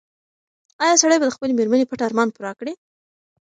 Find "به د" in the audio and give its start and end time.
1.19-1.33